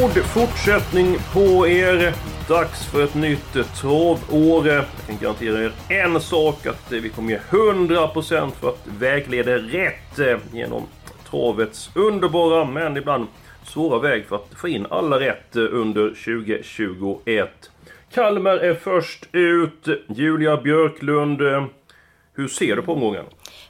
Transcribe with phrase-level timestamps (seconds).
[0.00, 2.14] God fortsättning på er.
[2.48, 4.66] Dags för ett nytt travår.
[4.66, 10.18] Jag kan garantera er en sak att vi kommer ge 100% för att vägleda rätt
[10.18, 10.82] eh, genom
[11.30, 13.26] travets underbara men ibland
[13.64, 17.70] svåra väg för att få in alla rätt eh, under 2021.
[18.12, 19.88] Kalmar är först ut.
[20.08, 21.64] Julia Björklund, eh,
[22.34, 23.24] hur ser du på omgången?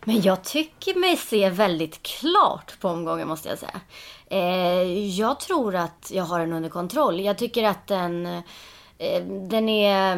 [0.04, 3.80] Men jag tycker mig se väldigt klart på omgången måste jag säga.
[4.26, 7.20] Eh, jag tror att jag har den under kontroll.
[7.20, 8.26] Jag tycker att den
[8.98, 10.12] eh, den är...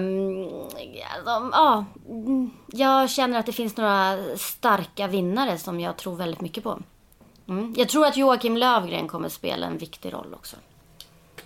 [1.17, 6.41] Alltså, Ja, mm, jag känner att det finns några starka vinnare som jag tror väldigt
[6.41, 6.79] mycket på.
[7.49, 7.75] Mm.
[7.77, 10.57] Jag tror att Joakim Lövgren kommer spela en viktig roll också.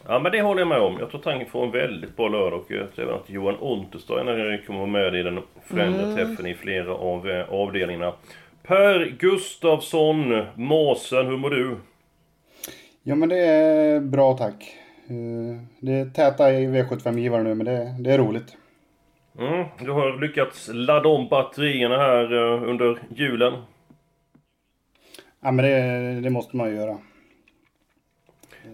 [0.09, 0.97] Ja men det håller jag med om.
[1.01, 4.79] Jag tror han får en väldigt bra lördag och jag tror att Johan Untersteiner kommer
[4.79, 8.13] vara med i den förändrade träffen i flera av eh, avdelningarna.
[8.63, 11.77] Per Gustafsson, Masen, hur mår du?
[13.03, 14.77] Ja men det är bra tack.
[15.09, 18.57] Eh, Det är täta i V75-givare nu men det, det är roligt.
[19.39, 23.53] Mm, du har lyckats ladda om batterierna här eh, under julen.
[25.43, 26.99] Ja men det, det måste man ju göra.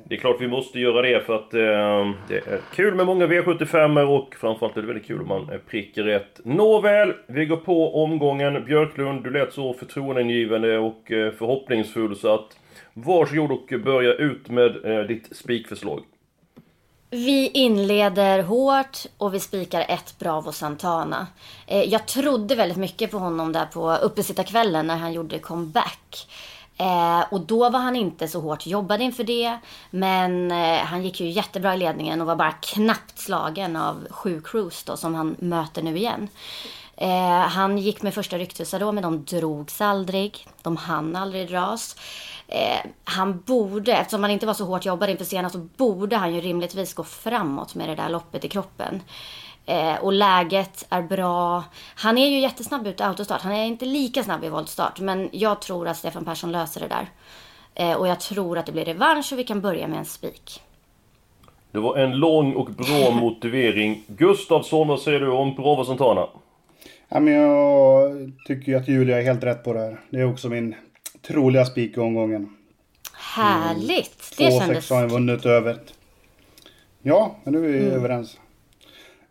[0.05, 3.27] Det är klart vi måste göra det för att eh, det är kul med många
[3.27, 6.41] V75 och framförallt är det väldigt kul om man prickar rätt.
[6.45, 8.65] Nåväl, vi går på omgången.
[8.65, 12.59] Björklund, du lät så förtroendeingivande och eh, förhoppningsfull så att
[12.93, 16.01] varsågod och börja ut med eh, ditt spikförslag.
[17.13, 21.27] Vi inleder hårt och vi spikar ett Bravo Santana.
[21.67, 26.27] Eh, jag trodde väldigt mycket på honom där på uppesittarkvällen när han gjorde comeback.
[26.81, 29.59] Eh, och då var han inte så hårt jobbad inför det.
[29.91, 34.43] Men eh, han gick ju jättebra i ledningen och var bara knappt slagen av sju
[34.45, 36.29] Cruise då som han möter nu igen.
[36.97, 40.47] Eh, han gick med första rycktussar då men de drogs aldrig.
[40.63, 41.97] De hann aldrig dras.
[42.49, 46.35] Eh, han borde, eftersom han inte var så hårt jobbad inför senast, så borde han
[46.35, 49.03] ju rimligtvis gå framåt med det där loppet i kroppen.
[49.67, 51.65] Eh, och läget är bra.
[51.95, 53.43] Han är ju jättesnabb ut i autostart.
[53.43, 55.01] Han är inte lika snabb i voltstart.
[55.01, 57.07] Men jag tror att Stefan Persson löser det där.
[57.75, 60.63] Eh, och jag tror att det blir revansch och vi kan börja med en spik.
[61.73, 64.05] Det var en lång och bra motivering.
[64.07, 66.27] Gustavsson, vad säger du om Bravo Santana?
[67.09, 70.01] Ja men jag tycker ju att Julia är helt rätt på det här.
[70.11, 70.75] Det är också min
[71.23, 72.57] troliga spik i omgången.
[73.15, 74.35] Härligt!
[74.39, 74.91] Det 2-6 kändes...
[74.91, 75.79] har han vunnit över.
[77.03, 78.40] Ja, men nu är vi överens.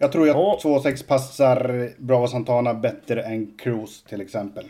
[0.02, 4.66] Jag tror att 2-6 passar Bravo Santana bättre än Cruise till exempel.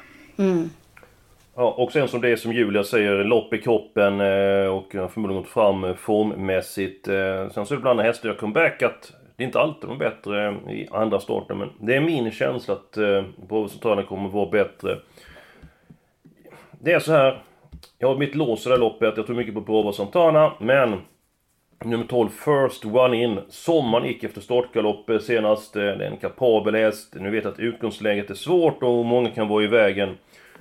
[1.55, 5.41] Ja, och sen som det är som Julia säger, lopp i kroppen eh, och förmodligen
[5.43, 7.07] gått fram eh, formmässigt.
[7.07, 9.89] Eh, Sen så är det ibland när hästar gör comeback att det är inte alltid
[9.89, 14.03] de är bättre i andra starten men det är min känsla att eh, Bravo Santana
[14.03, 14.97] kommer att vara bättre.
[16.71, 17.43] Det är så här.
[17.97, 21.01] Jag har mitt lås i det här loppet, jag tror mycket på Bravo Santana men
[21.85, 23.39] Nummer 12, First One In.
[23.49, 25.75] Sommaren gick efter startgalopp senast.
[25.75, 27.15] Eh, det är en kapabel häst.
[27.19, 30.17] Nu vet jag att utgångsläget är svårt och många kan vara i vägen.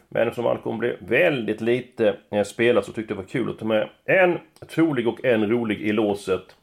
[0.09, 3.29] Men eftersom han kommer bli väldigt lite eh, spelat spelad så tyckte jag det var
[3.29, 6.57] kul att ta med en trolig och en rolig i låset.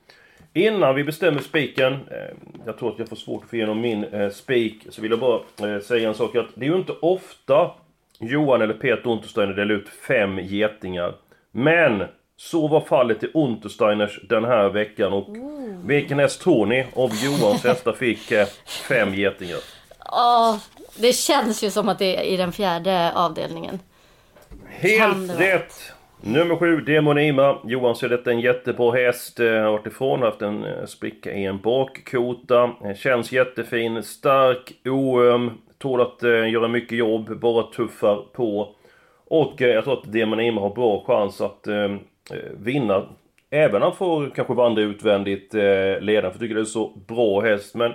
[0.53, 4.31] Innan vi bestämmer spiken, eh, jag tror att jag får svårt att få igenom min
[4.31, 7.71] spik, så vill jag bara säga en sak att det är ju inte ofta
[8.19, 11.15] Johan eller Peter Untersteiner delar ut fem getingar.
[11.51, 12.03] Men
[12.37, 15.27] så var fallet i Untersteiners den här veckan och
[15.83, 18.47] vilken häst tror ni av Johans hästar fick eh,
[18.89, 19.57] fem getingar?
[20.05, 20.59] Ja,
[20.97, 23.79] det känns ju som att det är i den fjärde avdelningen.
[24.67, 25.73] Helt rätt!
[26.21, 27.57] Nummer sju, Demonima.
[27.63, 29.39] Johan ser detta en jättebra häst.
[29.39, 32.63] Eh, Har varit ifrån, haft en eh, spricka i en bakkota.
[32.85, 35.51] Eh, Känns jättefin, stark, oöm.
[35.77, 38.75] Tål att eh, göra mycket jobb, bara tuffar på.
[39.27, 41.95] Och eh, jag tror att Demonima har bra chans att eh, eh,
[42.53, 43.07] vinna.
[43.49, 45.61] Även han får kanske vandra utvändigt eh,
[45.99, 47.75] ledaren, för jag tycker det är så bra häst.
[47.75, 47.93] Men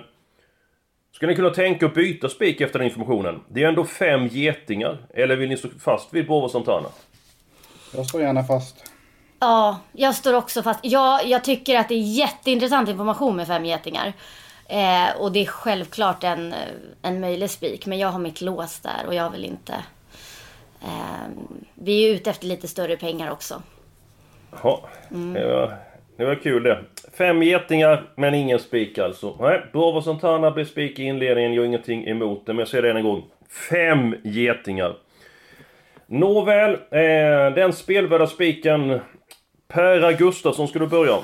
[1.21, 3.41] Ska ni kunna tänka att byta spik efter den informationen?
[3.47, 4.97] Det är ändå fem getingar.
[5.13, 6.89] Eller vill ni stå fast vid Bravo Santana?
[7.95, 8.91] Jag står gärna fast.
[9.39, 10.79] Ja, jag står också fast.
[10.83, 14.13] Ja, jag tycker att det är jätteintressant information med fem getingar.
[14.65, 16.53] Eh, och det är självklart en,
[17.01, 17.85] en möjlig spik.
[17.85, 19.73] Men jag har mitt lås där och jag vill inte...
[20.81, 21.27] Eh,
[21.73, 23.61] vi är ute efter lite större pengar också.
[24.63, 25.73] Ja, det, var,
[26.17, 26.79] det var kul det.
[27.13, 29.37] Fem getingar, men ingen spik alltså.
[29.39, 32.81] Nej, Bravo Santana blir spik i inledningen, jag har ingenting emot det, men jag säger
[32.81, 33.23] det än en gång.
[33.69, 34.97] Fem getingar.
[36.07, 38.99] Nåväl, eh, den spelvärda spiken.
[39.67, 41.17] Per Gustafsson, ska du börja?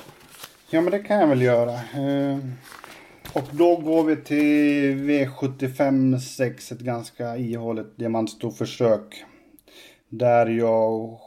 [0.69, 1.71] Ja, men det kan jag väl göra.
[1.71, 2.37] Eh,
[3.33, 9.23] och då går vi till V75 6, ett ganska ihåligt diamantstorförsök.
[10.09, 11.19] Där jag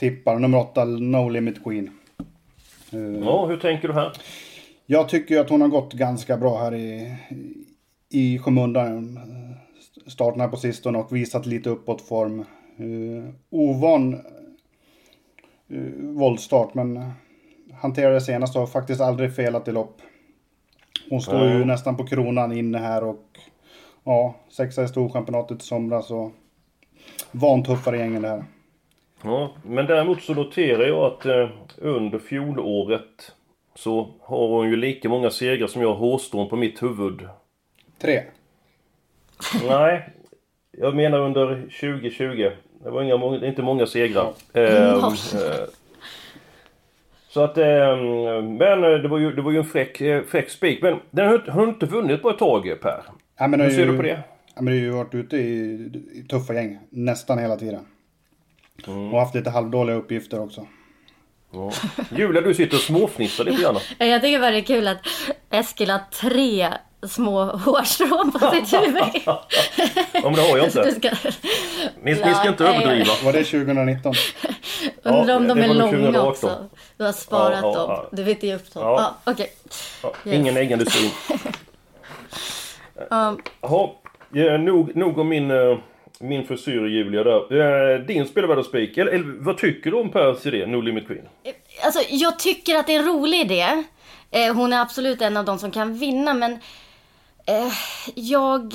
[0.00, 1.90] chanstippar nummer 8, No Limit Queen.
[2.92, 4.12] Eh, Ja, hur tänker du här?
[4.86, 7.16] Jag tycker att hon har gått ganska bra här i,
[8.08, 9.16] i skymundan.
[9.16, 9.58] eh,
[10.06, 12.44] Starten här på sistone och visat lite uppåtform.
[12.80, 14.14] Uh, ovan
[15.72, 17.10] uh, våldstart men
[17.80, 20.00] hanterade senast och faktiskt aldrig felat i lopp.
[21.10, 21.64] Hon står ju Ja.
[21.64, 23.24] nästan på kronan inne här och
[24.04, 26.30] ja, sexa i Storchampionatet i somras och
[27.32, 28.44] vantuffare gängen det här.
[29.24, 33.32] Ja, men däremot så noterar jag att eh, under fjolåret
[33.74, 37.20] så har hon ju lika många segrar som jag har hårstrån på mitt huvud.
[38.00, 38.22] Tre.
[39.68, 40.08] Nej,
[40.72, 41.46] jag menar under
[41.80, 42.50] 2020.
[42.84, 44.32] Det var inga, inte många segrar.
[44.52, 45.64] Ehm, eh,
[47.28, 50.50] så att, ehm, men eh, det var ju, det var ju en fräck, eh, fräck
[50.50, 50.82] spik.
[50.82, 53.02] Men den har, har inte vunnit på ett tag Per.
[53.38, 54.20] Ja, men Hur ser ju- du på det?
[54.54, 55.74] Ja, men det har ju varit ute i,
[56.14, 57.80] i tuffa gäng nästan hela tiden.
[58.86, 59.14] Mm.
[59.14, 60.66] Och haft lite halvdåliga uppgifter också.
[61.52, 61.72] Ja.
[62.16, 63.78] Julia, du sitter och småfnissar lite grann.
[63.98, 64.98] Jag tycker bara det är kul att
[65.50, 66.68] Eskil har tre
[67.08, 69.02] små hårstrån på sitt huvud.
[69.26, 69.44] Ja,
[70.12, 70.92] men det har jag inte.
[70.94, 71.10] ska...
[72.02, 73.12] Ni, ni ska inte överdriva.
[73.24, 74.14] Var det 2019?
[75.02, 76.28] Undrar om Ja, de det är långa 2018.
[76.28, 76.68] också.
[76.96, 78.06] Du har sparat Ja, ja, dem.
[78.12, 78.82] Du vill ge upp dem.
[78.82, 79.14] Ja.
[79.24, 79.52] Ja, okej.
[80.02, 80.34] Ja, Yes.
[80.34, 81.10] Ingen äggande syn.
[83.10, 83.88] Um, Jaha,
[84.32, 85.78] ja, nog, nog om min, eh,
[86.20, 87.94] min frisyr Julia där.
[87.94, 91.28] Eh, Din spelvärda spik, eller, eller vad tycker du om Pers idé, No Limit Queen?
[91.44, 91.52] Eh,
[91.84, 93.84] alltså, jag tycker att det är en rolig idé.
[94.30, 96.52] Eh, hon är absolut en av de som kan vinna, men
[97.46, 97.72] eh,
[98.14, 98.70] jag...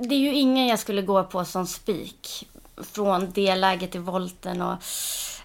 [0.00, 2.48] Det är ju ingen jag skulle gå på som spik.
[2.92, 4.76] Från det läget i volten och...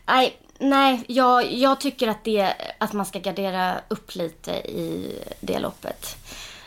[0.08, 5.60] Nej, nej jag, jag tycker att, det, att man ska gardera upp lite i det
[5.60, 6.16] loppet.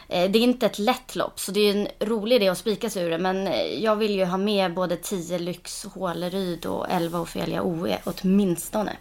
[0.08, 2.90] Eh, Det är inte ett lätt lopp, så det är en rolig idé att spika
[2.90, 3.18] sig ur det.
[3.18, 7.98] Men eh, jag vill ju ha med både 10 Lyx Håleryd och 11 Ofelia OE
[8.04, 8.92] åtminstone.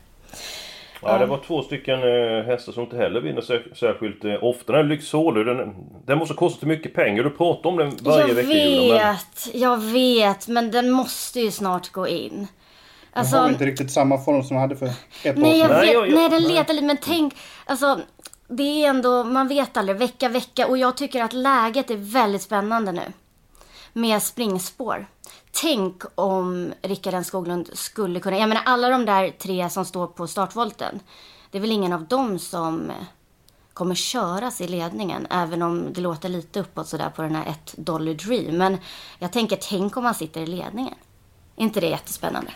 [1.05, 4.71] Ja, det var två stycken eh, hästar som inte heller vinner sär, särskilt ofta.
[4.73, 5.73] Den här Lycksålu, den,
[6.05, 7.23] den måste kosta mycket pengar.
[7.23, 9.17] Du pratar om den varje jag vecka vet, Julia.
[9.53, 12.47] Men, jag vet, men den måste ju snart gå in.
[13.13, 14.85] Alltså, har inte riktigt samma form som hon hade för
[15.23, 15.77] ett nej, år jag sedan.
[15.77, 16.51] Nej, vet, jag- jag- nej, den nej.
[16.53, 17.33] letar lite, men tänk,
[17.65, 17.99] alltså,
[18.47, 22.41] det är ändå, man vet aldrig, vecka, vecka, och jag tycker att läget är väldigt
[22.41, 23.13] spännande nu.
[23.93, 25.07] Med springspår.
[25.51, 30.07] Tänk om Rickard N Skoglund skulle kunna, jag menar alla de där tre som står
[30.07, 30.99] på startvolten,
[31.51, 32.91] det är väl ingen av dem som
[33.73, 37.73] kommer köras i ledningen, även om det låter lite uppåt sådär på den här ett
[37.77, 38.57] Dollar Dream.
[38.57, 38.77] Men
[39.19, 40.95] jag tänker, tänk om han sitter i ledningen.
[41.55, 42.51] Är inte det jättespännande?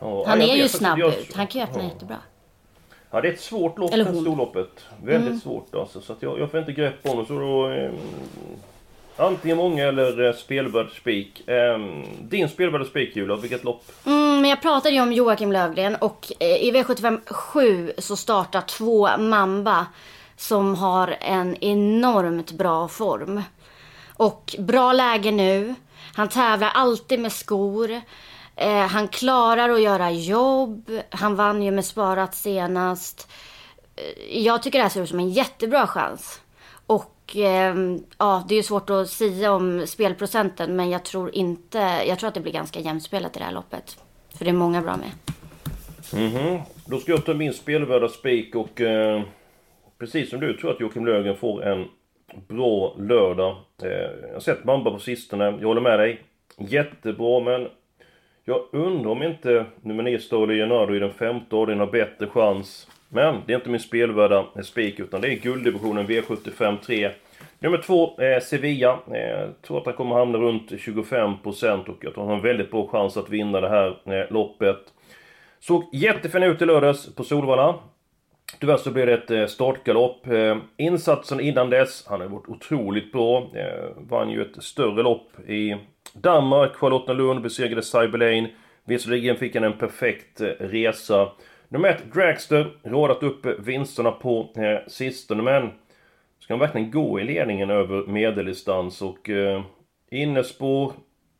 [0.00, 1.36] ja, Han är ju snabb ut.
[1.36, 1.88] Han kan ju öppna ja.
[1.88, 2.16] jättebra.
[3.10, 4.06] Ja, det är ett svårt lopp, Eller.
[4.06, 4.20] Mm.
[4.20, 4.84] storloppet.
[5.04, 6.00] Väldigt svårt alltså.
[6.00, 7.26] Så att jag, jag får inte grepp om det.
[7.26, 7.70] Så då...
[7.70, 7.90] Eh,
[9.16, 11.48] antingen många eller eh, spelvärd spik.
[11.48, 11.78] Eh,
[12.22, 13.84] din spelvärda spik Julia, vilket lopp?
[14.06, 18.60] Mm, men jag pratade ju om Joakim Lövgren och eh, i V75 7 så startar
[18.60, 19.86] två Mamba
[20.36, 23.42] som har en enormt bra form.
[24.16, 25.74] Och bra läge nu.
[26.14, 28.00] Han tävlar alltid med skor.
[28.58, 30.90] Eh, han klarar att göra jobb.
[31.10, 33.30] Han vann ju med sparat senast.
[33.96, 36.40] Eh, jag tycker det här ser ut som en jättebra chans.
[36.86, 37.74] Och eh,
[38.18, 42.28] ja, det är ju svårt att säga om spelprocenten men jag tror inte, jag tror
[42.28, 43.96] att det blir ganska jämspelat i det här loppet.
[44.38, 45.10] För det är många bra med.
[46.12, 46.60] Mhm.
[46.86, 49.22] Då ska jag ta min spelvärda spik och eh,
[49.98, 51.88] precis som du tror jag att Joakim Löfgren får en
[52.48, 53.56] bra lördag.
[53.82, 53.88] Eh,
[54.26, 56.22] jag har sett Mamba på sistone, jag håller med dig.
[56.58, 57.68] Jättebra men
[58.48, 62.88] jag undrar om inte nummer 9 Stoli Leonardo i den femte avdelningen har bättre chans.
[63.08, 67.10] Men det är inte min spelvärda eh, spik utan det är gulddivisionen V75 3.
[67.58, 68.92] Nummer 2 eh, Sevilla.
[68.92, 72.42] Eh, tror att han kommer hamna runt 25% och jag tror att han har en
[72.42, 74.80] väldigt bra chans att vinna det här eh, loppet.
[75.60, 77.74] Såg jättefin ut i lördags på Solvalla.
[78.60, 80.26] Tyvärr så blev det ett eh, startgalopp.
[80.26, 83.50] Eh, insatsen innan dess, han har varit otroligt bra.
[83.96, 85.76] Vann ju ett större lopp i
[86.22, 86.74] Danmark.
[86.74, 88.48] Charlottenlund besegrade Cyberlane.
[88.84, 91.28] Visserligen fick han en perfekt eh, resa.
[91.68, 95.70] Nummer ett, Dragster, rådat upp eh, vinsterna på eh, sistone, men
[96.38, 99.62] ska han verkligen gå i ledningen över medeldistans och eh,
[100.10, 100.92] innespår,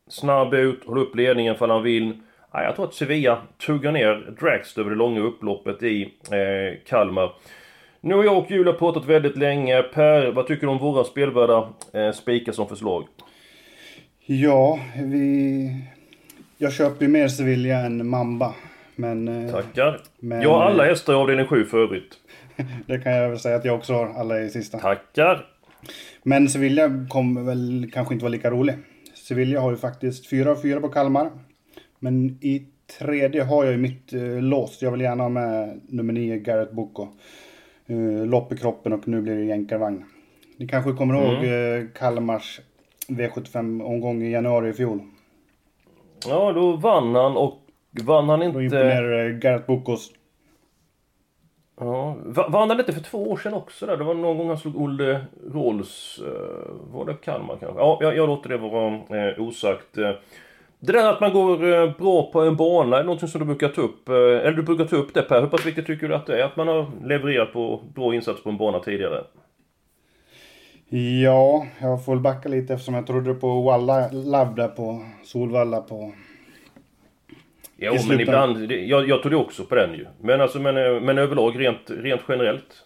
[0.08, 2.12] snabb ut, hålla upp ledningen för han vill.
[2.52, 7.32] Ja, jag tror att Sevilla tuggar ner Dragster över det långa upploppet i eh, Kalmar.
[8.00, 9.82] Nu har jag och Julia pratat väldigt länge.
[9.82, 13.04] Per, vad tycker du om våra spelvärda eh, spikar som förslag?
[14.30, 15.70] Ja, vi...
[16.58, 18.54] Jag köper ju mer Sevilla än Mamba.
[18.96, 19.28] Men...
[19.28, 20.00] eh, Tackar.
[20.18, 22.14] Men- jag har alla hästar i avdelning 7 för övrigt.
[22.86, 24.78] Det kan jag väl säga att jag också har alla i sista.
[24.78, 25.46] Tackar.
[26.22, 28.74] Men Sevilla kommer väl kanske inte vara lika rolig.
[29.14, 31.30] Sevilla har ju faktiskt 4 av 4 på Kalmar.
[31.98, 32.66] Men i
[32.98, 34.82] tredje har jag ju mitt eh, lås.
[34.82, 37.08] Jag vill gärna ha med nummer 9, Garrett Boko.
[37.90, 40.04] Uh, lopp i kroppen och nu blir det jänkarvagn.
[40.56, 42.60] Ni kanske kommer ihåg eh, Kalmars
[43.08, 45.00] V75-omgång i januari i fjol.
[46.28, 47.58] Ja, då vann han och
[48.04, 48.58] vann han Då inte...
[48.62, 50.10] imponerade Garrett Bokos.
[51.80, 53.96] Ja, va- vann han inte för två år sedan också där?
[53.96, 55.20] Det var någon gång han slog Olle
[55.52, 56.20] Rolls...
[56.22, 57.78] Uh, var det Kalmar kanske?
[57.80, 59.98] Ja, jag, jag låter det vara eh, osagt.
[59.98, 60.10] Eh,
[60.80, 63.68] Det där att man går eh, bra på en bana, är någonting som du brukar
[63.68, 64.08] ta upp?
[64.08, 66.40] Eh, eller du brukar ta upp det Per, hur pass viktigt tycker du att det
[66.40, 66.44] är?
[66.44, 69.24] Att man har levererat på bra insats på en bana tidigare?
[70.90, 75.80] Ja, jag får väl backa lite eftersom jag trodde på Walla Love där på Solvalla
[75.80, 76.12] på...
[77.76, 78.72] Jo, men ibland...
[78.72, 80.06] Jag, jag tog det också på den ju.
[80.20, 82.84] Men alltså, men, eh, men överlag rent, rent generellt?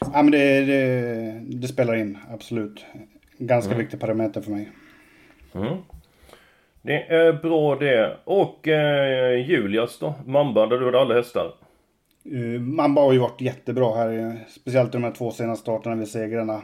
[0.00, 2.84] Ja men det, det, det spelar in, absolut.
[3.38, 3.84] Ganska Mm.
[3.84, 4.68] viktig parameter för mig.
[6.82, 8.16] Det är bra det.
[8.24, 10.14] Och eh, Julias då?
[10.26, 11.52] Mamba, där du hade alla hästar.
[12.32, 15.96] Uh, Mamba har ju varit jättebra här, eh, speciellt i de här två senaste starterna
[15.96, 16.62] vid segrarna.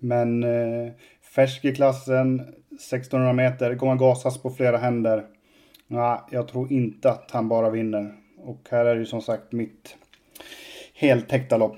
[0.00, 0.92] Men uh,
[1.34, 5.24] färsk i klassen, 1600 meter, kommer gasas på flera händer.
[5.86, 8.14] Nej, jag tror inte att han bara vinner.
[8.38, 9.96] Och här är det ju som sagt mitt
[10.94, 11.76] heltäckta lopp.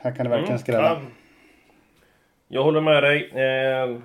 [0.00, 0.90] Här kan det verkligen skrälla.
[0.90, 1.02] Mm.
[1.02, 1.10] Ja.
[2.48, 3.30] Jag håller med dig.
[3.30, 3.96] Eh,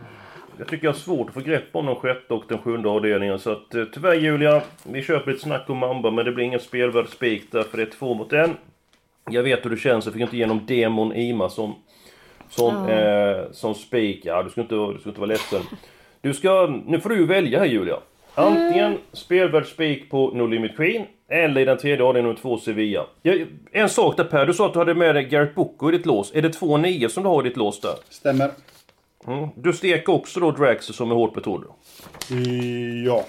[0.59, 3.39] jag tycker jag har svårt att få grepp om den sjätte och den sjunde avdelningen.
[3.39, 6.59] Så att, eh, tyvärr Julia, vi köper lite snack om Mamba men det blir ingen
[6.59, 8.57] spelvärd spik där för det är två mot en.
[9.29, 11.75] Jag vet hur det känns, jag fick inte igenom Demon Ima som,
[12.49, 14.21] som, eh, som spik.
[14.23, 15.61] Ja, du ska, inte, du ska inte vara ledsen.
[16.21, 17.97] Du ska, nu får du välja här Julia.
[18.35, 23.05] Antingen spelvärd spik på No Limit Queen eller i den tredje avdelningen nummer två Sevilla.
[23.21, 23.33] Ja,
[23.71, 26.05] en sak där Per, du sa att du hade med dig Garrett Boko i ditt
[26.05, 26.35] lås.
[26.35, 27.95] Är det 2-9 som du har i ditt lås där?
[28.09, 28.51] Stämmer.
[29.29, 29.49] Mm.
[29.55, 31.63] Du steker också då Draxer som är hårt betrodd?
[32.31, 33.25] Uh, ja.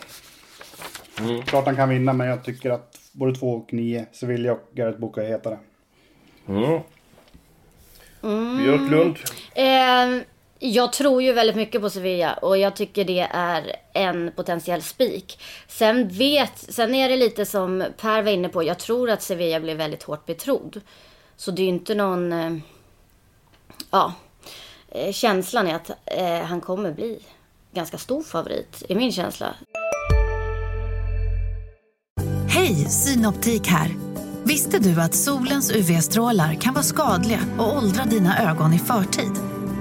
[1.47, 4.99] Klart han kan vinna, men jag tycker att både 2 och 9, Sevilla och Garrett
[4.99, 5.59] Boko är hetare.
[6.49, 6.81] Mm.
[8.59, 9.17] Björklund?
[9.55, 10.25] Eh,
[10.59, 15.39] jag tror ju väldigt mycket på Sevilla och jag tycker det är en potentiell spik.
[15.69, 19.61] Sen vet, sen är det lite som Per var inne på, jag tror att Sevilla
[19.61, 20.81] blir väldigt hårt betrodd.
[21.37, 22.53] Så det är ju inte någon, eh,
[23.91, 24.15] ja,
[24.91, 27.19] eh, känslan är att eh, han kommer bli
[27.75, 29.55] ganska stor favorit, är min känsla.
[32.49, 33.91] Hej, Synoptik här.
[34.45, 39.33] Visste du att solens UV-strålar kan vara skadliga och åldra dina ögon i förtid?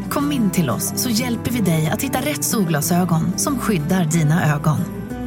[0.10, 4.56] Kom in till oss så hjälper vi dig att hitta rätt solglasögon som skyddar dina
[4.56, 4.78] ögon.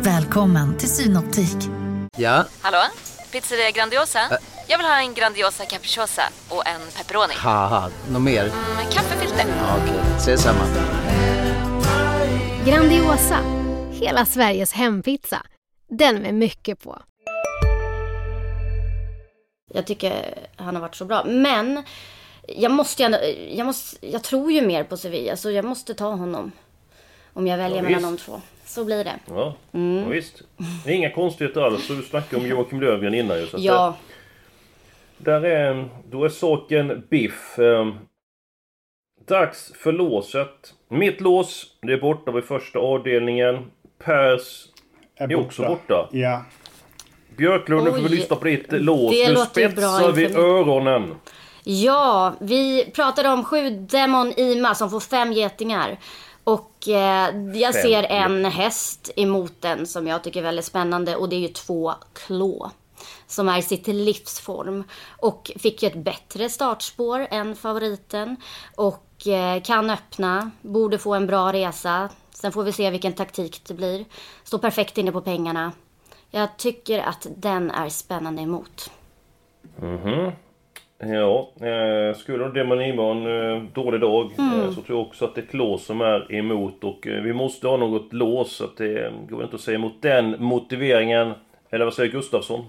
[0.03, 1.57] Välkommen till Synoptik.
[2.17, 2.83] Ja, Hallå?
[3.33, 4.21] Pizzeria Grandiosa?
[4.69, 7.35] Jag vill ha en Grandiosa capriciosa och en pepperoni.
[7.37, 8.45] haha, något mer?
[8.77, 9.45] Med kaffefilter.
[9.49, 10.65] Ja, Okej, ses samma.
[12.67, 13.39] Grandiosa,
[13.93, 15.43] hela Sveriges hempizza.
[15.89, 16.99] Den med mycket på.
[19.75, 21.25] Jag tycker han har varit så bra.
[21.25, 21.83] Men
[22.49, 23.19] jag måste ändå,
[23.51, 26.53] jag, måste, jag tror ju mer på Sevilla så jag måste ta honom.
[27.35, 28.41] Om jag väljer Ja, mellan de två.
[28.67, 29.15] Så blir det.
[29.29, 30.43] Ja, ja visst.
[30.85, 31.89] Det är inga konstigheter alls.
[31.89, 33.47] Du snackade om Joakim Löfgren innan ju.
[33.47, 34.12] Så Ja, det-
[35.25, 37.59] Där är, då är saken biff.
[37.59, 37.95] Eh,
[39.29, 40.75] dags för låset.
[40.89, 43.71] Mitt lås, det är borta vid första avdelningen.
[44.05, 44.67] Pers
[45.17, 46.09] är också borta.
[46.13, 46.45] Ja.
[47.37, 49.13] Björklund, nu får vi lyssna på ditt lås.
[49.29, 51.15] Nu spetsar vi öronen.
[51.65, 55.99] ja, vi pratade om sju Demon Ima som får fem getingar.
[56.45, 61.17] Och eh, jag Fem ser en häst emot den som jag tycker är väldigt spännande
[61.17, 62.71] och det är ju två Klå.
[63.27, 64.85] Som är sitt livsform.
[65.19, 68.37] Och fick ju ett bättre startspår än favoriten.
[68.77, 72.09] Och eh, kan öppna, borde få en bra resa.
[72.31, 74.05] Sen får vi se vilken taktik det blir.
[74.45, 75.73] Står perfekt inne på pengarna.
[76.31, 78.91] Jag tycker att den är spännande emot.
[80.99, 84.61] Ja, eh, skulle Demon ha en eh, dålig dag Mm.
[84.61, 87.33] eh, så tror jag också att det är Klås som är emot och eh, vi
[87.33, 91.33] måste ha något lås så att det går inte att säga emot den motiveringen.
[91.71, 92.65] Eller vad säger Gustafsson?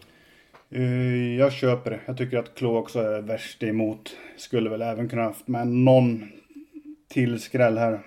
[0.75, 2.00] Eh, jag köper det.
[2.06, 4.18] Jag tycker att Klo också är värst emot.
[4.38, 6.30] Skulle väl även kunna haft med någon
[7.10, 8.00] till skräll här.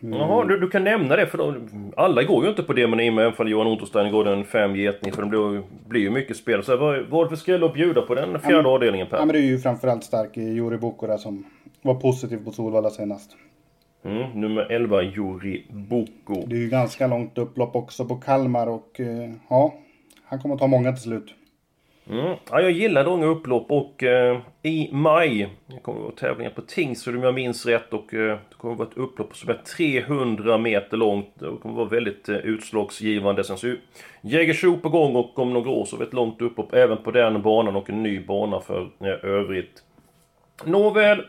[0.00, 3.00] Jaha, du, du kan nämna det för de, alla går ju inte på det men
[3.00, 6.10] i och med även Johan Unterstein går den fem getning för det blir, blir ju
[6.10, 6.64] mycket spel.
[6.64, 9.16] Så vad, vad är det för skräll att bjuda på den fjärde Ja, avdelningen Per?
[9.16, 11.44] Ja, men det är ju framförallt stark i Juri Bukko som
[11.82, 13.36] var positiv på Solvalla senast.
[14.04, 16.46] Mm, nummer 11, Juri Boko.
[16.46, 19.74] Det är ju ganska långt upplopp också på Kalmar och eh, ja,
[20.24, 21.34] han kommer att ta många till slut.
[22.10, 22.36] Mm.
[22.50, 26.62] Ja, jag gillar långa upplopp och eh, i maj det kommer det vara tävlingar på
[26.62, 29.60] Tingsryd om jag minns rätt och eh, det kommer att vara ett upplopp som är
[29.76, 31.28] 300 meter långt.
[31.34, 33.44] Det kommer att vara väldigt eh, utslagsgivande.
[33.44, 33.78] Sen så är ju
[34.20, 37.10] Jägersro på gång och om några år så är det ett långt upplopp även på
[37.10, 39.82] den banan och en ny bana för eh, övrigt.
[40.64, 41.22] Nåväl.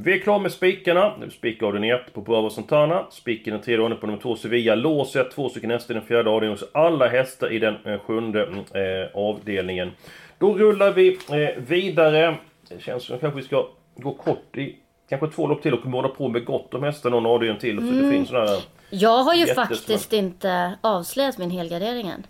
[0.00, 1.16] Vi är klara med spikarna.
[1.20, 3.06] Nu spikar avdelning 1 på Bravo Santana.
[3.10, 4.74] Spiken den tredje avdelningen på nummer 2 Sevilla.
[4.74, 6.58] Låset, två stycken hästar i den fjärde avdelningen.
[6.58, 8.42] Så alla hästar i den eh, sjunde
[8.74, 9.90] eh, avdelningen.
[10.38, 12.36] Då rullar vi eh, vidare.
[12.68, 14.76] Det känns som att kanske vi ska gå kort i
[15.08, 17.76] kanske två lopp till och måla på med gott om hästar någon avdelning till.
[17.76, 18.10] Så det Mm.
[18.10, 18.56] finns sådana.
[18.90, 22.26] Jag har ju faktiskt inte avslöjat min helgardering än.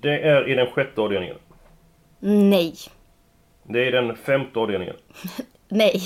[0.00, 1.36] Det är i den sjätte avdelningen.
[2.20, 2.74] Nej.
[3.62, 4.96] Det är den femte avdelningen.
[5.68, 6.00] Nej.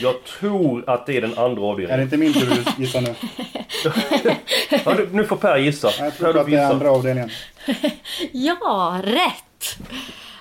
[0.00, 1.98] Jag tror att det är den andra Är avdelningen.
[1.98, 3.14] det inte min tur att gissa nu?
[4.84, 5.90] Ja, nu- nu får Per gissa.
[5.98, 7.30] Jag tror att det är andra avdelningen.
[8.32, 9.76] Ja, rätt!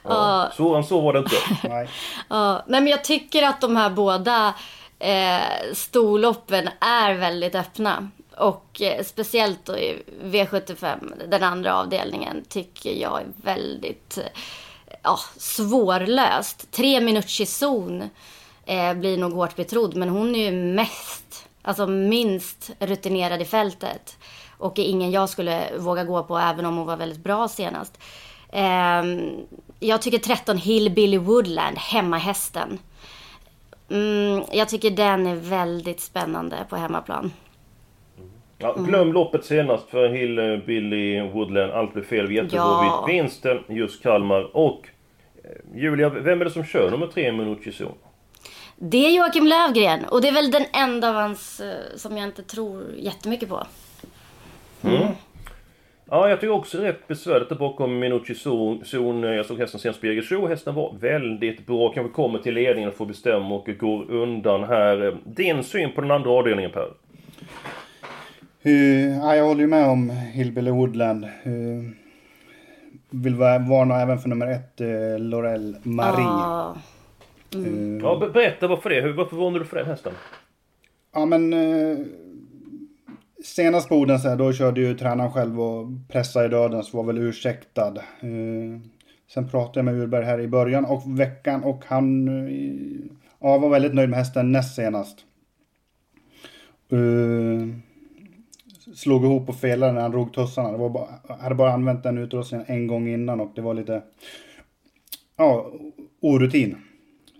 [0.03, 0.51] Ja.
[0.57, 1.35] Så, än så var det inte.
[1.69, 1.87] Nej.
[2.29, 4.53] Ja, nej men jag tycker att de här båda
[4.99, 5.39] eh,
[5.73, 8.09] storloppen är väldigt öppna.
[8.37, 14.23] Och eh, speciellt då i V75, den andra avdelningen, tycker jag är väldigt eh,
[15.03, 16.71] ja, svårlöst.
[16.71, 18.09] Tre minuters zon
[18.65, 24.17] eh, blir nog hårt betrodd, men hon är ju mest, alltså minst rutinerad i fältet.
[24.57, 27.99] Och är ingen jag skulle våga gå på, även om hon var väldigt bra senast.
[28.51, 29.21] Ehm,
[29.79, 32.79] jag tycker 13 Hillbilly Woodland, hemmahästen.
[33.89, 37.33] Mm, jag tycker den är väldigt spännande på hemmaplan.
[38.57, 41.71] Ja, glöm loppet senast för Hill, eh, Billy, Woodland.
[41.71, 42.31] Allt blev fel.
[42.31, 43.05] Jättebra Ja.
[43.07, 43.59] vinsten.
[43.69, 44.55] Just Kalmar.
[44.57, 44.87] Och
[45.43, 47.93] eh, Julia, vem är det som kör nummer tre Minucci Zon?
[48.83, 52.27] Det är Joakim Lövgren och det är väl den enda av hans eh, som jag
[52.27, 53.63] inte tror jättemycket på.
[54.83, 55.07] Mm.
[56.09, 58.85] Ja, jag tycker också rätt besvärligt bakom Minucci Zon.
[58.85, 59.23] Zon.
[59.23, 60.47] Jag såg hästen senast på Jägersro.
[60.47, 61.93] Hästen var väldigt bra.
[61.93, 65.17] Kanske kommer till ledningen och får bestämma och går undan här.
[65.25, 66.87] Din syn på den andra avdelningen Per?
[68.65, 71.23] Uh, ja, jag håller ju med om Hillbilly Woodland.
[71.25, 71.89] Uh,
[73.09, 76.23] vill va- varna även för nummer ett, uh, Laurel Marie.
[76.25, 76.75] Ja.
[77.55, 79.01] Eh, Ja, be- berätta varför det.
[79.01, 80.13] Hur- Varför varnade du för den hästen?
[81.13, 81.97] Ja men eh,
[83.43, 87.17] senast på Odense då körde ju tränaren själv och pressade i döden så var väl
[87.17, 87.95] ursäktad.
[87.97, 88.79] Eh,
[89.33, 92.53] sen pratade jag med Urberg här i början och veckan och han eh,
[93.39, 95.19] ja, var väldigt nöjd med hästen näst senast.
[96.91, 97.67] Eh,
[98.95, 100.71] slog ihop och felade när han drog tussarna.
[100.71, 104.01] Det var bara, hade bara använt den utrustningen en gång innan och det var lite
[105.37, 105.71] ja,
[106.21, 106.75] orutin.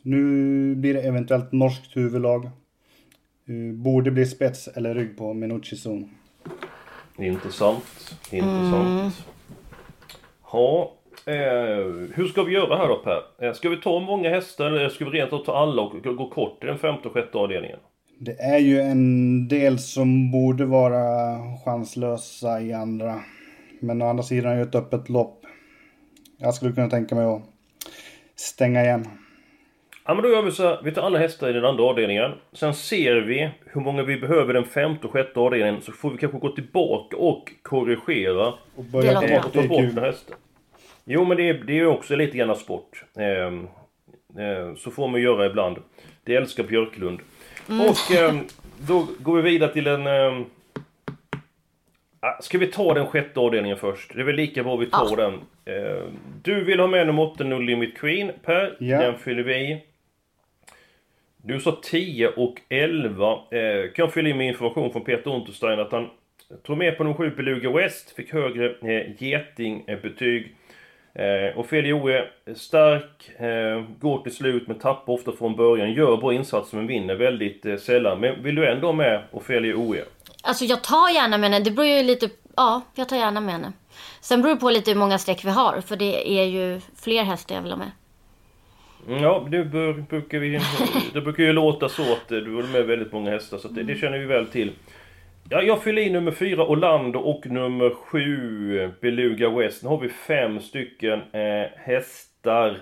[0.02, 2.50] Nu blir det eventuellt norskt huvudlag.
[3.50, 6.10] Uh, borde bli spets eller rygg på Minucci zon.
[7.18, 8.16] Intressant.
[8.32, 9.26] Intressant.
[10.52, 10.94] Ja,
[11.26, 11.34] eh,
[12.14, 13.48] hur ska vi göra här då Per?
[13.48, 16.30] Eh, ska vi ta många hästar eller ska vi rent av ta alla och gå
[16.30, 17.80] kort i den femte och sjätte avdelningen?
[18.20, 23.22] Det är ju en del som borde vara chanslösa i andra.
[23.80, 25.46] Men å andra sidan är det ett öppet lopp.
[26.38, 27.42] Jag skulle kunna tänka mig att
[28.36, 29.08] stänga igen.
[30.12, 32.32] Ja men då gör vi så här, vi tar alla hästar i den andra avdelningen.
[32.54, 35.82] Sen ser vi hur många vi behöver i den femte och sjätte avdelningen.
[35.82, 38.54] Så får vi kanske gå tillbaka och korrigera.
[38.76, 40.36] Och börja Det ta låter Eh, bort ta det bort några hästar.
[41.06, 43.04] Jo men det är, det är ju också lite grann sport.
[43.18, 43.68] Ehm,
[44.40, 45.78] eh, så får man göra ibland.
[46.24, 47.20] Det älskar Björklund.
[47.68, 48.40] Och ehm,
[48.88, 50.08] då går vi vidare till en...
[50.08, 50.46] ehm,
[52.20, 54.14] ah, Ska vi ta den sjätte avdelningen först?
[54.16, 55.34] Det är väl lika bra vi tar den.
[55.66, 56.04] Eh,
[56.44, 58.78] Du vill ha med nummer 8, No Limit Queen, Per.
[58.80, 59.02] Ja.
[59.02, 59.82] Den fyller vi i.
[61.44, 63.32] Du sa 10 och 11.
[63.32, 66.10] Eh, kan jag fylla in med information från Peter Unterstein att han
[66.64, 70.56] tog med på nummer 7 Beluga West, fick högre eh, getingbetyg.
[71.16, 75.94] Eh, Ofelia Oe, stark, eh, går till slut men tappar ofta från början.
[75.94, 78.20] Gör bra insatser men vinner väldigt eh, sällan.
[78.20, 80.04] Men vill du ändå med Ofelia Oe?
[80.44, 81.64] Alltså jag tar gärna med henne.
[81.66, 82.30] Det beror ju lite...
[82.56, 83.74] Ja, jag tar gärna med henne.
[84.22, 85.82] Sen beror det på lite hur många streck vi har.
[85.82, 87.92] För det är ju fler hästar jag vill ha med.
[89.08, 89.64] Mm, Ja, det
[90.10, 90.60] brukar vi,
[91.14, 93.84] det brukar ju låta så att eh, du har med väldigt många hästar, så det,
[93.84, 94.72] det känner vi väl till.
[95.50, 99.84] Ja, jag fyller i nummer 4 Orlando och nummer 7 Beluga West.
[99.84, 102.82] Nu har vi fem stycken eh, hästar.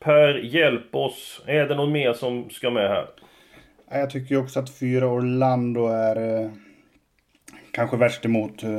[0.00, 1.42] Per, hjälp oss.
[1.46, 3.06] Är det någon mer som ska med här?
[3.90, 6.50] Ja, Jag tycker också att fyra Orlando är eh,
[7.72, 8.62] kanske värst emot.
[8.62, 8.70] Eh,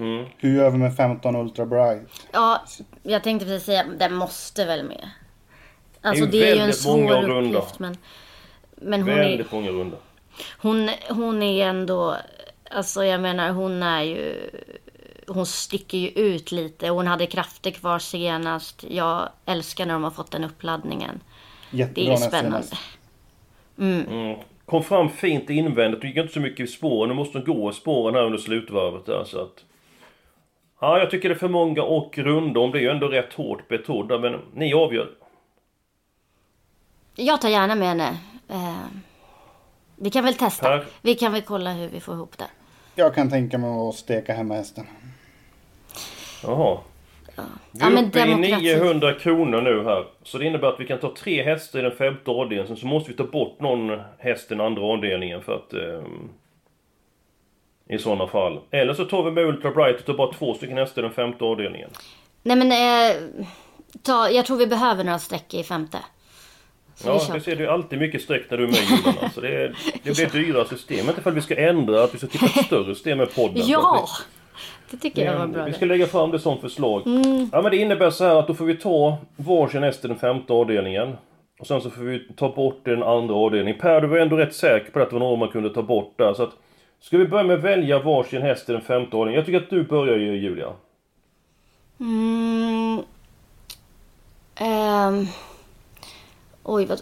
[0.00, 0.24] Mm.
[0.38, 2.28] Hur gör vi med 15 Ultra Bright?
[2.32, 2.62] Ja,
[3.02, 5.10] jag tänkte precis säga, den måste väl med.
[6.02, 7.58] Alltså Det det är är, ju en svår runda.
[7.58, 7.96] uppgift men...
[8.80, 9.98] Men hon är, Väldigt många rundor.
[10.58, 12.16] hon, hon är ändå...
[12.70, 14.50] Alltså jag menar hon är ju...
[15.26, 16.88] Hon sticker ju ut lite.
[16.88, 18.84] Hon hade krafter kvar senast.
[18.88, 21.20] Jag älskar när de har fått den uppladdningen.
[21.70, 22.62] Jättebra Det är spännande.
[22.66, 22.74] senast.
[23.78, 24.36] Mm.
[24.64, 27.08] Kom fram fint invändigt, det gick inte så mycket i spåren.
[27.08, 29.64] Nu måste de gå i spåren här under slutvarvet där så att...
[30.80, 32.60] Ja, jag tycker det är för många och runda.
[32.60, 35.08] Hon blir ju ändå rätt hårt betrodda, men ni avgör.
[37.20, 38.16] Jag tar gärna med henne.
[38.48, 38.86] Eh,
[39.96, 40.66] vi kan väl testa.
[40.66, 40.84] Per?
[41.02, 42.46] Vi kan väl kolla hur vi får ihop det.
[42.94, 44.86] Jag kan tänka mig att steka hemma hästen.
[46.42, 46.78] Jaha.
[47.36, 47.42] Vi
[47.80, 48.74] Ja, är men uppe i demokrati.
[48.74, 50.06] 900 kronor nu här.
[50.22, 52.66] Så det innebär att vi kan ta tre hästar i den femte avdelningen.
[52.66, 55.72] Sen så måste vi ta bort någon häst i den andra avdelningen för att...
[55.72, 56.28] ehm,
[57.88, 58.60] I sådana fall.
[58.70, 61.14] Eller så tar vi med Ultra Bright och tar bara två stycken hästar i den
[61.14, 61.90] femte avdelningen.
[62.42, 62.72] Nej men...
[62.72, 63.16] Eh,
[64.02, 65.98] ta, jag tror vi behöver några streck i femte.
[67.00, 69.14] Så Ja, det ser du alltid mycket streck när du är med Johan.
[69.22, 71.08] Alltså det, är, det blir dyra system.
[71.08, 73.62] Inte för att vi ska ändra, att vi ska tippa ett större system med podden.
[73.66, 74.08] Ja!
[74.08, 74.22] Så
[74.90, 75.64] Det tycker jag var bra.
[75.64, 75.76] vi det.
[75.76, 77.06] ska lägga fram det som förslag.
[77.06, 77.50] Mm.
[77.52, 80.18] Ja men det innebär så här att då får vi ta varsin häst i den
[80.18, 81.16] femte avdelningen.
[81.60, 83.80] Och sen så får vi ta bort den andra avdelningen.
[83.80, 86.12] Per, du var ändå rätt säker på att det var någon man kunde ta bort
[86.16, 86.34] där.
[86.34, 86.50] Så att,
[87.00, 89.38] ska vi börja med att välja varsin häst i den femte avdelningen?
[89.38, 90.68] Jag tycker att du börjar ju Julia.
[92.00, 93.02] Mm.
[94.60, 95.26] Ehm.
[96.68, 97.00] Oj, vad...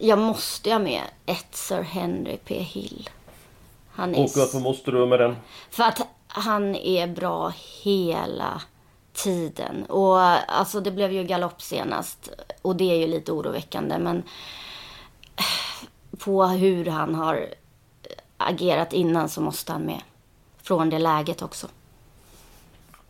[0.00, 2.58] Jag måste ha med ett Sir Henry P.
[2.58, 3.10] Hill.
[3.90, 4.24] Han är...
[4.24, 5.36] Och varför måste du med den?
[5.70, 8.62] För att han är bra hela
[9.12, 9.84] tiden.
[9.84, 10.20] Och
[10.52, 12.30] alltså det blev ju galopp senast.
[12.62, 13.98] Och det är ju lite oroväckande.
[13.98, 14.22] Men
[16.18, 17.54] på hur han har
[18.36, 20.00] agerat innan så måste han med.
[20.62, 21.66] Från det läget också.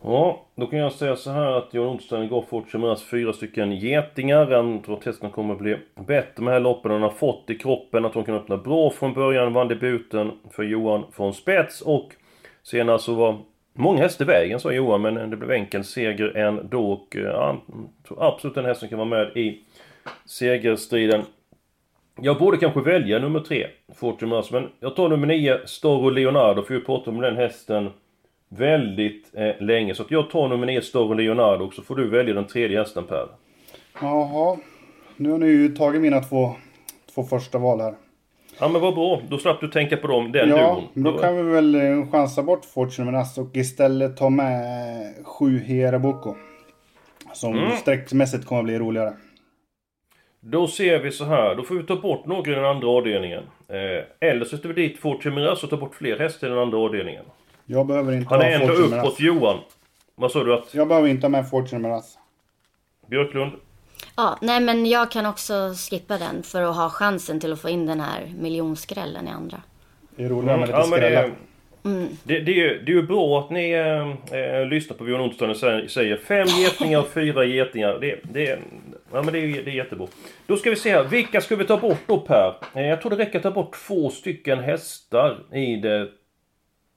[0.03, 4.51] Ja, då kan jag säga så här att Johan Olsson gav Fortuneras fyra stycken getingar.
[4.51, 6.91] Han tror att hästen kommer att bli bättre med de här loppen.
[6.91, 9.53] Han har fått i kroppen att hon kan öppna bra från början.
[9.53, 12.15] Vann debuten för Johan från spets och
[12.63, 13.37] senare så var
[13.73, 16.91] många hästar i vägen sa Johan men det blev enkel seger ändå.
[16.91, 19.61] Och han ja, jag tror absolut den hästen kan vara med i
[20.25, 21.21] segerstriden.
[22.21, 26.73] Jag borde kanske välja nummer tre, Fortuneras, men jag tar nummer nio, Storro Leonardo, för
[26.73, 27.89] vi pratade om den hästen
[28.49, 29.95] väldigt eh, länge.
[29.95, 32.79] Så att jag tar nummer 9 Storro Leonardo och så får du välja den tredje
[32.79, 33.27] hästen Per.
[34.01, 34.57] Jaha.
[35.17, 36.55] Nu har ni ju tagit mina två,
[37.15, 37.93] två första val här.
[38.59, 40.57] Ja men vad bra, då slapp du tänka på dem, den ja,
[40.93, 41.03] duon.
[41.13, 44.65] då kan vi väl eh, chansa bort Fortune Menass och istället ta med
[45.25, 46.35] sju Hera Boko.
[47.33, 47.71] Som Mm.
[47.71, 49.13] sträckmässigt kommer att bli roligare.
[50.41, 53.43] Då ser vi så här, då får vi ta bort några i den andra avdelningen.
[53.67, 56.59] Eh, eller så sätter vi dit Fortune Miras och tar bort fler hästar i den
[56.59, 57.25] andra avdelningen.
[57.71, 59.19] Jag behöver inte Han är ha ändå Fortune uppåt.
[59.19, 59.59] Johan.
[60.15, 60.73] Vad sa du att?
[60.73, 62.17] Jag behöver inte ha med Fortune Menass.
[63.07, 63.51] Björklund?
[64.17, 65.53] Ja, nej men jag kan också
[65.89, 69.61] skippa den för att ha chansen till att få in den här miljonskrällen i andra.
[70.15, 71.31] Det är roligare med lite ja, skrällar.
[72.23, 73.71] det, det, är ju- det är ju bra att ni
[74.31, 77.97] eh, lyssnar på Björn Olsson och säger, säger fem getingar och fyra getingar.
[78.01, 78.59] Det, det,
[79.13, 80.07] ja, men det, är, det är jättebra.
[80.47, 82.53] Då ska vi se här, vilka ska vi ta bort då Per?
[82.75, 86.07] Eh, jag tror det räcker att ta bort två stycken hästar i det...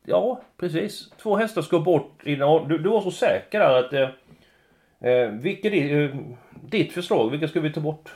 [0.04, 1.10] Ja, precis.
[1.22, 2.68] Två hästar ska bort i den...
[2.68, 3.92] Du, du var så säker där att...
[3.92, 6.16] Eh, eh, vilket är eh,
[6.62, 7.30] ditt förslag?
[7.30, 8.12] Vilka ska vi ta bort?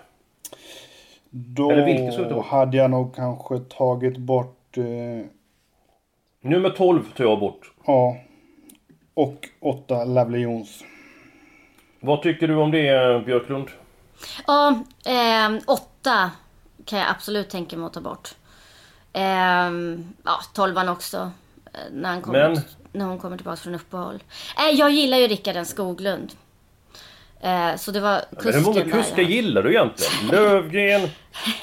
[1.30, 2.46] Då Eller vilka ska vi ta bort?
[2.46, 4.76] hade jag nog kanske tagit bort...
[4.76, 5.26] Eh,
[6.40, 7.72] Nummer 12 tar jag bort.
[7.86, 8.16] ja.
[9.14, 10.84] Och åtta Lovely Jones.
[12.00, 13.68] Vad tycker du om det eh, Björklund?
[14.46, 16.30] Ja, ehm, åtta
[16.84, 18.34] kan jag absolut tänka mig att ta bort.
[19.12, 21.30] Ehm, ja, tolvan också.
[21.92, 22.60] När, han kommer, Men?
[22.92, 24.22] när hon kommer tillbaka från uppehåll.
[24.58, 26.32] Eh, jag gillar ju Rickard Skoglund.
[27.40, 29.28] Eh, så det var Men kusken hur många där, kuskar ja.
[29.28, 30.12] gillar du egentligen?
[30.30, 31.08] Lövgren,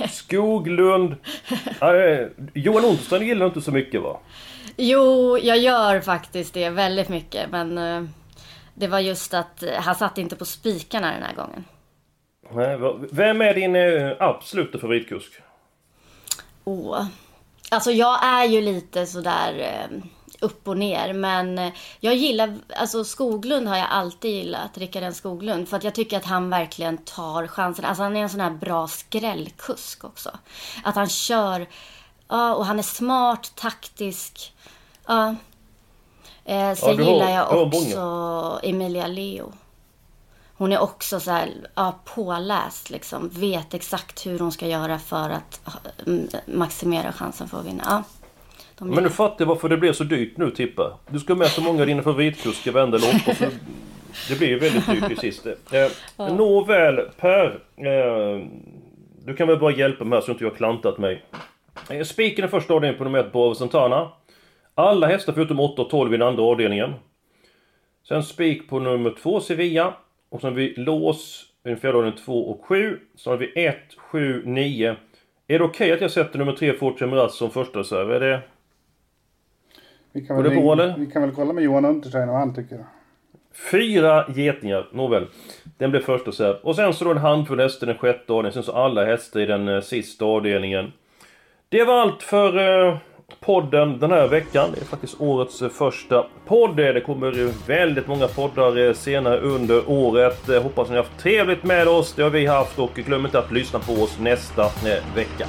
[0.10, 1.15] Skoglund...
[1.82, 4.19] Eh, Johan Olsson gillar du inte så mycket va?
[4.78, 7.52] Jo, jag gör faktiskt det väldigt mycket.
[7.52, 8.04] Men eh,
[8.73, 11.65] det var just att eh, han satt inte på spikarna den här gången.
[12.52, 12.78] Nej,
[13.12, 15.34] Vem är din eh, absoluta favoritkusk?
[16.63, 17.06] Åh.
[17.73, 19.97] Alltså jag är ju lite sådär eh,
[20.39, 21.13] upp och ner.
[21.13, 24.77] Men eh, jag gillar, alltså Skoglund har jag alltid gillat.
[24.77, 25.69] Rickard N Skoglund.
[25.69, 27.86] För att jag tycker att han verkligen tar chansen.
[27.86, 30.31] Alltså han är en sån här bra skrällkusk också.
[30.83, 31.67] Att han kör,
[32.27, 34.53] ja och han är smart, taktisk.
[35.07, 35.36] Ja.
[36.45, 38.59] Eh, sen du har- gillar jag också.
[38.63, 39.53] Emilia Leo.
[40.63, 43.30] Hon är också så här, ja, påläst liksom.
[43.30, 45.62] Vet exakt hur hon ska göra för att
[46.08, 47.84] mm, maximera chansen för att vinna.
[47.86, 48.04] Ja,
[48.78, 50.97] de Men du fattar varför det blir så dyrt nu Tippa.
[51.10, 53.45] Du ska med så många av dina favoritkuskar varenda lopp och så...
[54.30, 55.45] Det blir ju väldigt dyrt i sist.
[55.47, 57.60] Eh, Nåväl Per.
[57.78, 58.47] Eh,
[59.26, 61.26] du kan väl bara hjälpa mig här så inte jag har klantat mig.
[61.89, 64.12] Eh, Spiken är första avdelningen på nummer ett, Bravo Santana.
[64.76, 66.93] Alla hästar förutom 8 och 12 i den andra avdelningen.
[68.08, 69.93] Sen spik på nummer 2, Sevilla.
[70.34, 73.00] Och sen har vi lås i den fjärde avdelningen 2 och 7.
[73.15, 74.96] Sen har vi 1, 7, 9.
[75.48, 78.12] Är det okej att jag sätter nummer 3, Fortune Miraz som första reserv?
[78.12, 78.39] Är det...
[80.12, 80.98] Vi kan, Går väl det ring- eller?
[80.98, 82.86] vi kan väl kolla med Johan Untersteiner vad han tycker.
[83.72, 85.28] Fyra getingar, nåväl.
[85.78, 86.56] Den blev första reserv.
[86.63, 88.54] Och sen så då en handfull hästar i den sjätte avdelningen.
[88.54, 90.91] Sen så alla hästar i den eh, sista avdelningen.
[91.69, 92.98] Det var allt för eh,
[93.39, 94.72] podden den här veckan.
[94.74, 96.76] Det är faktiskt årets första podd.
[96.76, 100.50] Det kommer väldigt många poddar eh, senare under året.
[100.50, 102.13] Eh, hoppas ni har haft trevligt med oss.
[102.13, 105.48] Det har vi haft och glöm inte att lyssna på oss nästa eh, vecka.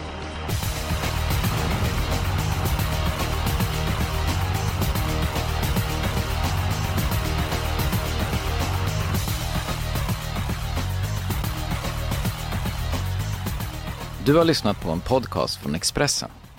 [14.27, 16.31] Du har lyssnat på en podcast från Expressen.